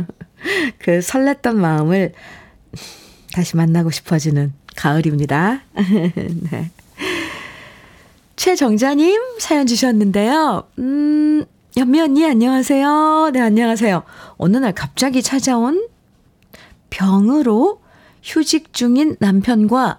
[0.78, 2.12] 그 설렜던 마음을
[3.32, 5.62] 다시 만나고 싶어지는 가을입니다.
[5.74, 6.70] 네.
[8.38, 10.62] 최정자님 사연 주셨는데요.
[10.78, 11.44] 음,
[11.76, 13.30] 연미 언니 안녕하세요.
[13.32, 14.04] 네, 안녕하세요.
[14.36, 15.88] 어느 날 갑자기 찾아온
[16.88, 17.80] 병으로
[18.22, 19.98] 휴직 중인 남편과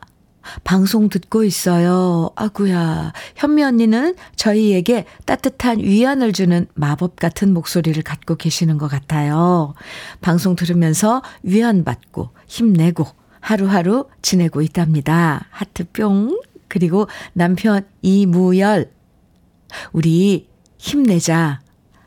[0.64, 2.30] 방송 듣고 있어요.
[2.38, 3.12] 아구야.
[3.36, 9.74] 현미 언니는 저희에게 따뜻한 위안을 주는 마법 같은 목소리를 갖고 계시는 것 같아요.
[10.22, 13.06] 방송 들으면서 위안받고 힘내고
[13.42, 15.46] 하루하루 지내고 있답니다.
[15.50, 16.40] 하트 뿅.
[16.70, 18.92] 그리고 남편 이무열.
[19.92, 21.60] 우리 힘내자.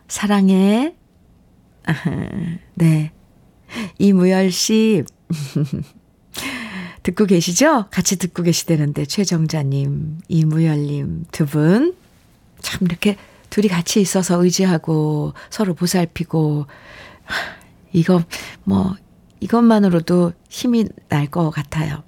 [0.09, 0.95] 사랑해.
[2.75, 3.13] 네.
[3.99, 5.05] 이무열 씨.
[7.03, 7.87] 듣고 계시죠?
[7.91, 11.97] 같이 듣고 계시다는데, 최정자님, 이무열님 두 분.
[12.61, 13.17] 참 이렇게
[13.51, 16.67] 둘이 같이 있어서 의지하고 서로 보살피고,
[17.93, 18.23] 이거
[18.65, 18.95] 뭐
[19.41, 22.05] 이것만으로도 힘이 날 것 같아요.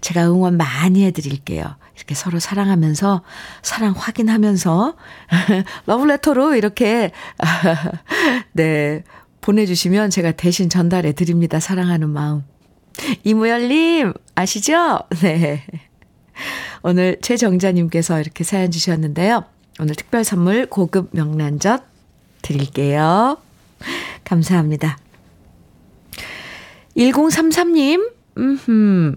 [0.00, 1.76] 제가 응원 많이 해드릴게요.
[1.96, 3.22] 이렇게 서로 사랑하면서,
[3.62, 4.96] 사랑 확인하면서,
[5.86, 7.10] 러브레터로 이렇게,
[8.52, 9.02] 네,
[9.40, 11.60] 보내주시면 제가 대신 전달해 드립니다.
[11.60, 12.44] 사랑하는 마음.
[13.24, 15.00] 이무열님, 아시죠?
[15.22, 15.64] 네.
[16.82, 19.44] 오늘 최정자님께서 이렇게 사연 주셨는데요.
[19.80, 21.82] 오늘 특별 선물 고급 명란젓
[22.42, 23.38] 드릴게요.
[24.24, 24.98] 감사합니다.
[26.96, 29.16] 1033님, 음흠.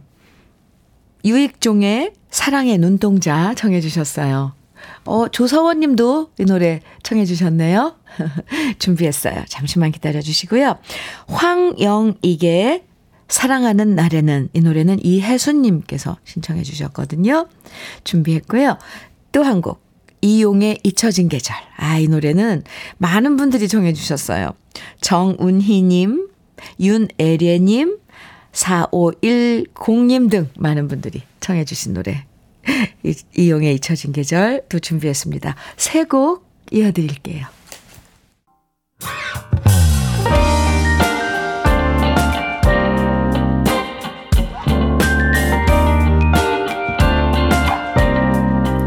[1.26, 4.54] 유익종의 사랑의 눈동자 청해 주셨어요.
[5.06, 7.96] 어, 조서원 님도 이 노래 청해 주셨네요.
[8.80, 9.44] 준비했어요.
[9.48, 10.78] 잠시만 기다려 주시고요.
[11.28, 12.84] 황영익의
[13.28, 17.48] 사랑하는 날에는 이 노래는 이혜순 님께서 신청해 주셨거든요.
[18.04, 18.78] 준비했고요.
[19.32, 19.82] 또 한 곡.
[20.22, 21.56] 이용의 잊혀진 계절.
[21.78, 22.64] 아, 이 노래는
[23.00, 24.52] 많은 분들이 정해 주셨어요.
[25.02, 26.28] 정운희 님,
[26.80, 27.98] 윤애례 님,
[28.54, 32.26] 4510님 등 많은 분들이 청해 주신 노래.
[33.36, 35.56] 이용의 잊혀진 계절 또 준비했습니다.
[35.78, 37.46] 세 곡 이어드릴게요.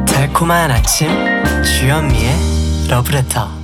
[0.07, 1.09] 달콤한 아침
[1.63, 3.64] 주현미의 러브레터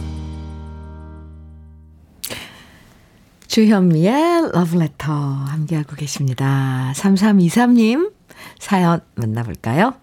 [3.50, 6.92] 주현미의 러브레터 함께하고 계십니다.
[6.94, 8.12] 3323님
[8.60, 9.94] 사연 만나볼까요?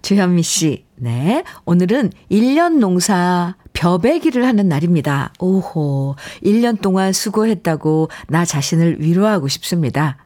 [0.00, 1.44] 주현미 씨, 네.
[1.66, 5.34] 오늘은 1년 농사 벼베기를 하는 날입니다.
[5.38, 6.16] 오호.
[6.42, 10.16] 1년 동안 수고했다고 나 자신을 위로하고 싶습니다.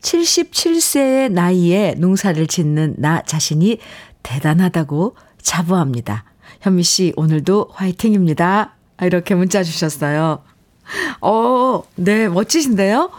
[0.00, 3.78] 77세의 나이에 농사를 짓는 나 자신이
[4.24, 6.24] 대단하다고 자부합니다.
[6.60, 8.74] 현미 씨, 오늘도 화이팅입니다.
[9.00, 10.42] 이렇게 문자 주셨어요.
[11.20, 13.10] 어, 네, 멋지신데요?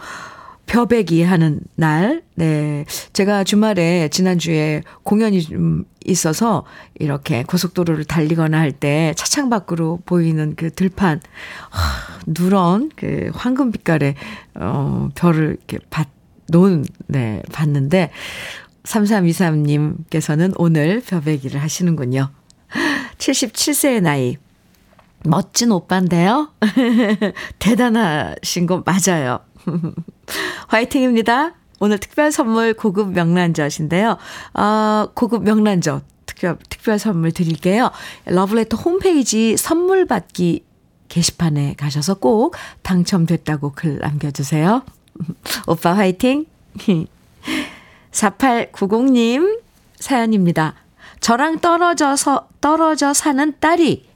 [0.66, 2.86] 벼베기 하는 날, 네.
[3.12, 6.64] 제가 주말에, 지난주에 공연이 좀 있어서
[6.98, 11.20] 이렇게 고속도로를 달리거나 할 때 차창 밖으로 보이는 그 들판,
[11.68, 14.14] 하, 누런 그 황금 빛깔의,
[14.54, 16.08] 어, 별을 이렇게 봤,
[16.48, 18.10] 놓은, 네, 봤는데,
[18.84, 22.30] 3323님께서는 오늘 벼베기를 하시는군요.
[23.18, 24.36] 77세의 나이.
[25.24, 26.50] 멋진 오빠인데요?
[27.58, 29.40] 대단하신 거 맞아요.
[30.68, 31.54] 화이팅입니다.
[31.80, 34.16] 오늘 특별 선물 고급 명란젓인데요.
[34.54, 37.90] 아, 고급 명란젓 특별, 특별 선물 드릴게요.
[38.26, 40.64] 러브레터 홈페이지 선물 받기
[41.08, 44.82] 게시판에 가셔서 꼭 당첨됐다고 글 남겨주세요.
[45.66, 46.46] 오빠 화이팅!
[48.12, 49.60] 4890님
[49.98, 50.74] 사연입니다.
[51.20, 54.11] 저랑 떨어져서, 떨어져 사는 딸이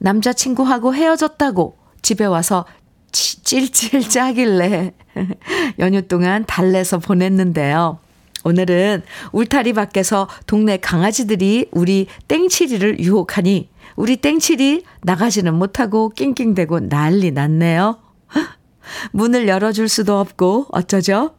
[0.00, 2.64] 남자친구하고 헤어졌다고 집에 와서
[3.12, 4.92] 찔찔 짜길래
[5.78, 7.98] 연휴 동안 달래서 보냈는데요.
[8.44, 17.98] 오늘은 울타리 밖에서 동네 강아지들이 우리 땡치리를 유혹하니 우리 땡치리 나가지는 못하고 낑낑대고 난리 났네요.
[19.12, 21.36] 문을 열어줄 수도 없고 어쩌죠?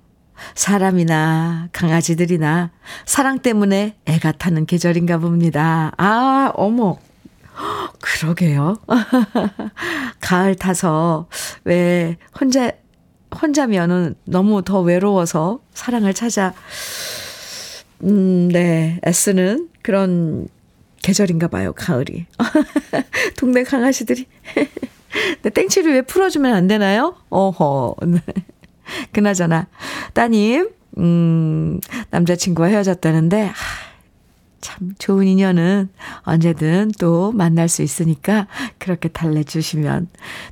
[0.56, 2.72] 사람이나 강아지들이나
[3.06, 5.92] 사랑 때문에 애가 타는 계절인가 봅니다.
[5.98, 6.98] 아, 어머.
[8.06, 8.78] 그러게요.
[10.22, 11.28] 가을 타서
[11.64, 12.72] 왜 혼자
[13.42, 16.54] 혼자면은 너무 더 외로워서 사랑을 찾아
[18.04, 20.48] 음, 네, 애쓰는 그런
[21.02, 22.26] 계절인가 봐요, 가을이.
[23.38, 24.28] 동네 강아지들이.
[25.42, 27.16] 네, 땡치를 왜 풀어주면 안 되나요?
[27.30, 27.96] 어허.
[28.06, 28.20] 네.
[29.12, 29.68] 그나저나,
[30.14, 31.80] 따님, 음,
[32.12, 33.54] 남자친구와 헤어졌다는데, 하,
[34.66, 35.90] 참 좋은 인연은
[36.22, 38.48] 언제든 또 만날 수 있으니까
[38.80, 40.08] 그렇게 달래주시면,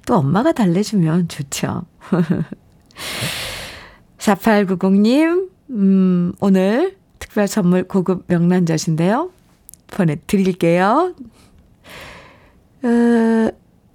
[0.05, 1.81] 또 엄마가 달래주면 좋죠.
[4.19, 9.31] 4890님, 음, 오늘 특별 선물 고급 명란젓인데요.
[9.87, 11.15] 보내드릴게요.
[12.83, 13.51] 어,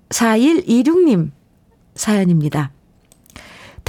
[0.08, 1.30] 4126님
[1.94, 2.72] 사연입니다.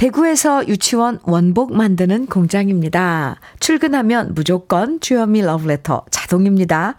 [0.00, 3.38] 대구에서 유치원 원복 만드는 공장입니다.
[3.58, 6.96] 출근하면 무조건 주현미 러브레터 자동입니다.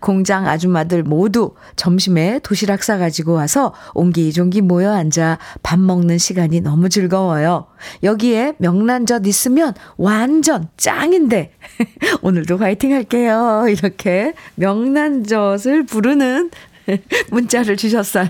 [0.00, 7.68] 공장 아줌마들 모두 점심에 도시락 싸가지고 와서 옹기종기 모여 앉아 밥 먹는 시간이 너무 즐거워요.
[8.02, 11.52] 여기에 명란젓 있으면 완전 짱인데.
[12.22, 13.66] 오늘도 화이팅 할게요.
[13.68, 16.50] 이렇게 명란젓을 부르는
[17.30, 18.26] 문자를 주셨어요.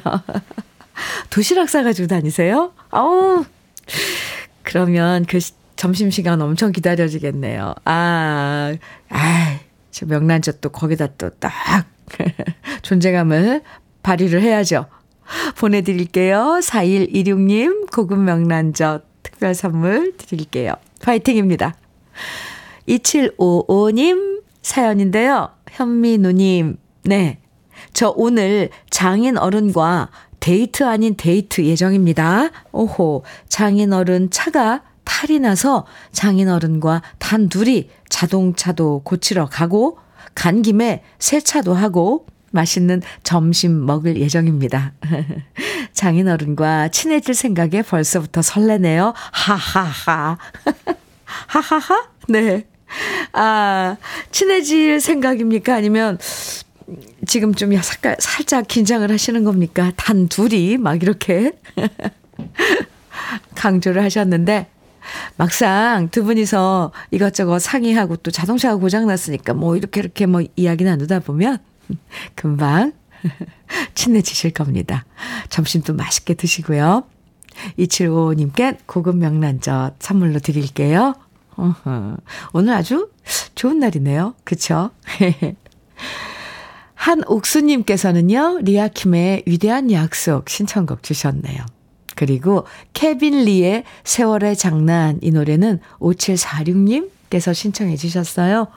[1.30, 2.72] 도시락 싸가지고 다니세요?
[2.90, 3.46] 아우,
[4.62, 5.38] 그러면 그
[5.76, 7.74] 점심시간 엄청 기다려지겠네요.
[7.84, 8.74] 아,
[9.08, 9.58] 아,
[9.90, 11.86] 저 명란젓도 거기다 또 딱
[12.82, 13.62] 존재감을
[14.02, 14.86] 발휘를 해야죠.
[15.58, 16.60] 보내드릴게요.
[16.62, 20.74] 4126님 고급 명란젓 특별 선물 드릴게요.
[21.02, 21.76] 파이팅입니다.
[22.88, 25.50] 2755님 사연인데요.
[25.70, 27.38] 현미누님, 네.
[27.92, 30.10] 저 오늘 장인 어른과
[30.40, 32.50] 데이트 아닌 데이트 예정입니다.
[32.72, 39.98] 오호, 장인어른 차가 탈이 나서 장인어른과 단 둘이 자동차도 고치러 가고,
[40.34, 44.92] 간 김에 세차도 하고, 맛있는 점심 먹을 예정입니다.
[45.92, 49.12] 장인어른과 친해질 생각에 벌써부터 설레네요.
[49.16, 50.38] 하하하.
[51.46, 52.08] 하하하?
[52.28, 52.66] 네.
[53.32, 53.96] 아,
[54.32, 55.74] 친해질 생각입니까?
[55.74, 56.18] 아니면
[57.26, 59.92] 지금 좀 살짝, 살짝 긴장을 하시는 겁니까?
[59.96, 61.52] 단 둘이 막 이렇게
[63.54, 64.66] 강조를 하셨는데,
[65.36, 71.58] 막상 두 분이서 이것저것 상의하고 또 자동차가 고장났으니까 뭐 이렇게 이렇게 뭐 이야기 나누다 보면
[72.34, 72.92] 금방
[73.94, 75.04] 친해지실 겁니다.
[75.48, 77.04] 점심도 맛있게 드시고요.
[77.78, 81.14] 275님께 고급 명란젓 선물로 드릴게요.
[82.52, 83.10] 오늘 아주
[83.54, 84.34] 좋은 날이네요.
[84.44, 84.90] 그쵸?
[87.00, 91.64] 한옥수님께서는요, 리아킴의 위대한 약속 신청곡 주셨네요.
[92.14, 98.68] 그리고 케빈 리의 세월의 장난 이 노래는 5746님께서 신청해 주셨어요.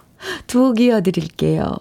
[0.48, 1.76] 두 곡 이어드릴게요.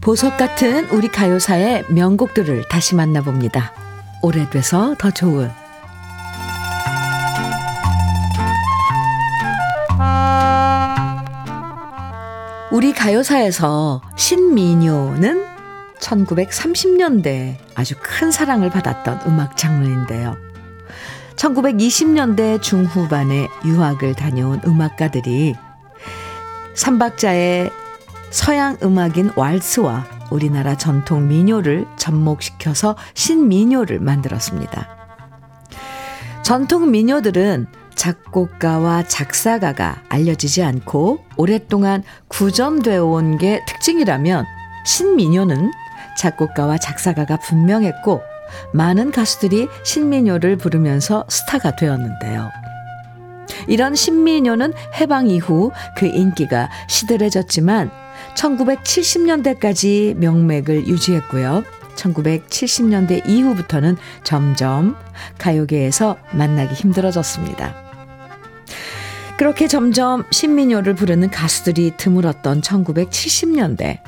[0.00, 3.87] 보석 같은 우리 가요사의 명곡들을 다시 만나봅니다.
[4.22, 5.50] 오래돼서 더 좋은
[12.70, 15.44] 우리 가요사에서 신민요는
[16.00, 20.36] 1930년대 아주 큰 사랑을 받았던 음악 장르인데요.
[21.36, 25.56] 1920년대 중후반에 유학을 다녀온 음악가들이
[26.74, 27.70] 삼박자의
[28.30, 34.88] 서양 음악인 왈스와 우리나라 전통 민요를 접목시켜서 신민요를 만들었습니다.
[36.42, 44.44] 전통 민요들은 작곡가와 작사가가 알려지지 않고 오랫동안 구전되어 온 게 특징이라면
[44.86, 45.70] 신민요는
[46.16, 48.22] 작곡가와 작사가가 분명했고
[48.72, 52.50] 많은 가수들이 신민요를 부르면서 스타가 되었는데요.
[53.66, 57.90] 이런 신민요는 해방 이후 그 인기가 시들해졌지만
[58.38, 61.64] 1970년대까지 명맥을 유지했고요.
[61.96, 64.96] 1970년대 이후부터는 점점
[65.38, 67.74] 가요계에서 만나기 힘들어졌습니다.
[69.36, 74.00] 그렇게 점점 신민요를 부르는 가수들이 드물었던 1970년대.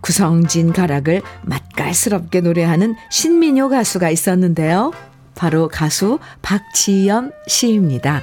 [0.00, 4.92] 구성진 가락을 맛깔스럽게 노래하는 신민요 가수가 있었는데요.
[5.34, 8.22] 바로 가수 박지연 씨입니다.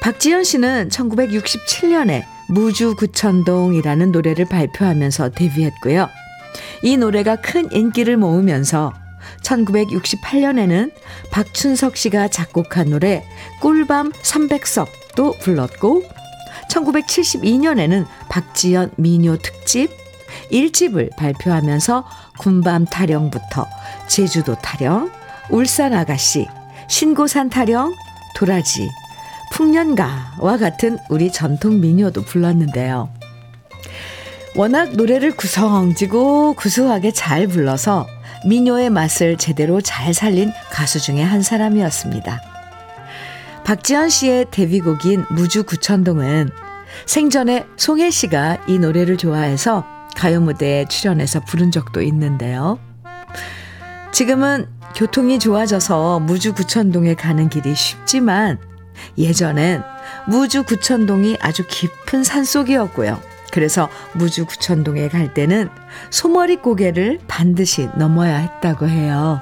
[0.00, 6.08] 박지연 씨는 1967년에 무주구천동이라는 노래를 발표하면서 데뷔했고요.
[6.82, 8.92] 이 노래가 큰 인기를 모으면서
[9.42, 10.92] 1968년에는
[11.30, 13.24] 박춘석 씨가 작곡한 노래
[13.60, 16.02] 꿀밤 300석도 불렀고
[16.68, 19.90] 1972년에는 박지연 미녀 특집
[20.50, 22.04] 1집을 발표하면서
[22.38, 23.66] 군밤 타령부터
[24.08, 25.10] 제주도 타령,
[25.50, 26.46] 울산 아가씨,
[26.88, 27.94] 신고산 타령,
[28.36, 28.88] 도라지,
[29.52, 33.12] 풍년가와 같은 우리 전통 민요도 불렀는데요.
[34.56, 38.06] 워낙 노래를 구성지고 구수하게 잘 불러서
[38.46, 42.40] 민요의 맛을 제대로 잘 살린 가수 중에 한 사람이었습니다.
[43.64, 46.50] 박지현 씨의 데뷔곡인 무주 구천동은
[47.06, 49.84] 생전에 송혜 씨가 이 노래를 좋아해서
[50.16, 52.78] 가요 무대에 출연해서 부른 적도 있는데요.
[54.12, 58.58] 지금은 교통이 좋아져서 무주 구천동에 가는 길이 쉽지만
[59.18, 59.82] 예전엔
[60.26, 63.20] 무주 구천동이 아주 깊은 산속이었고요.
[63.52, 65.68] 그래서 무주 구천동에 갈 때는
[66.10, 69.40] 소머리 고개를 반드시 넘어야 했다고 해요.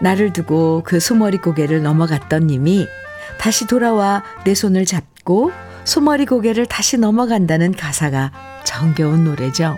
[0.00, 2.86] 나를 두고 그 소머리 고개를 넘어갔던 님이
[3.38, 5.50] 다시 돌아와 내 손을 잡고
[5.84, 8.30] 소머리 고개를 다시 넘어간다는 가사가
[8.64, 9.76] 정겨운 노래죠.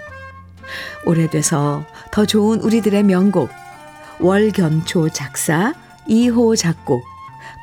[1.07, 3.51] 오래돼서 더 좋은 우리들의 명곡
[4.21, 5.73] 월견초 작사
[6.09, 7.03] 2호 작곡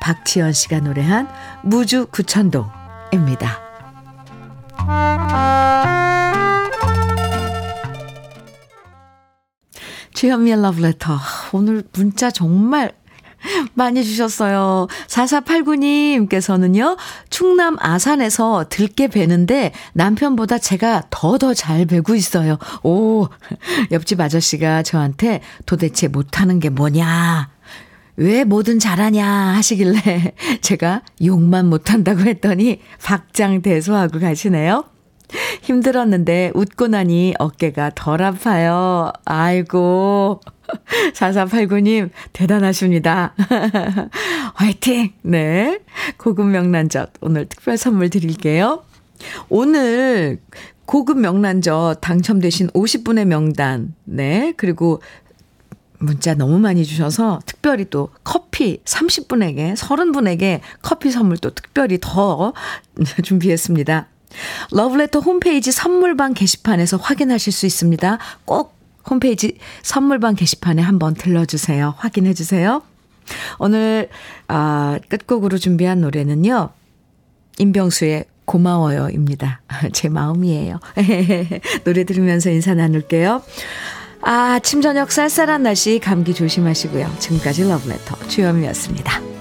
[0.00, 1.28] 박지연 씨가 노래한
[1.62, 3.68] 무주 구천동입니다.
[10.14, 11.16] 주현미의 러브레터.
[11.52, 12.92] 오늘 문자 정말
[13.74, 14.88] 많이 주셨어요.
[15.06, 16.96] 4489님께서는요,
[17.30, 22.58] 충남 아산에서 들깨 베는데 남편보다 제가 더더 잘 베고 있어요.
[22.82, 23.28] 오,
[23.92, 27.50] 옆집 아저씨가 저한테 도대체 못하는 게 뭐냐,
[28.18, 34.84] 왜 뭐든 잘하냐 하시길래 제가 욕만 못한다고 했더니 박장대소하고 가시네요.
[35.62, 39.12] 힘들었는데 웃고 나니 어깨가 덜 아파요.
[39.24, 40.40] 아이고.
[41.14, 43.34] 4489님, 대단하십니다.
[44.54, 45.12] 화이팅!
[45.22, 45.78] 네.
[46.16, 48.82] 고급 명란젓, 오늘 특별 선물 드릴게요.
[49.48, 50.40] 오늘
[50.86, 54.52] 고급 명란젓 당첨되신 50분의 명단, 네.
[54.56, 55.00] 그리고
[55.98, 62.52] 문자 너무 많이 주셔서 특별히 또 커피 30분에게, 30분에게 커피 선물 또 특별히 더
[63.22, 64.06] 준비했습니다.
[64.72, 68.18] 러브레터 홈페이지 선물방 게시판에서 확인하실 수 있습니다.
[68.44, 68.76] 꼭
[69.08, 71.94] 홈페이지 선물방 게시판에 한번 들러주세요.
[71.96, 72.82] 확인해 주세요.
[73.58, 74.08] 오늘
[74.46, 76.70] 아, 끝곡으로 준비한 노래는요.
[77.58, 79.60] 임병수의 고마워요입니다.
[79.92, 80.80] 제 마음이에요.
[81.84, 83.42] 노래 들으면서 인사 나눌게요.
[84.30, 87.16] 아, 아침 저녁 쌀쌀한 날씨 감기 조심하시고요.
[87.18, 89.37] 지금까지 러브레터 주현미였습니다.